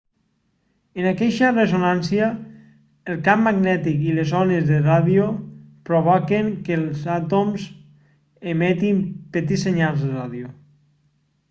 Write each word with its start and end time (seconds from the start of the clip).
en 1.01 1.07
aqueixa 1.09 1.49
ressonància 1.51 2.29
el 3.13 3.19
camp 3.27 3.45
magnètic 3.49 4.01
i 4.07 4.15
les 4.21 4.33
ones 4.39 4.65
de 4.71 4.81
ràdio 4.87 5.29
provoquen 5.91 6.51
que 6.69 6.81
els 6.81 7.05
àtoms 7.19 7.69
emetin 8.57 9.07
petits 9.39 9.69
senyals 9.71 10.05
de 10.09 10.13
ràdio 10.19 10.53